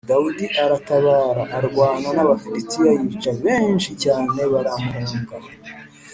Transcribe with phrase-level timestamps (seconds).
[0.09, 5.35] Dawidi aratabara arwana n’Abafilisitiya yica benshi cyane, baramuhunga.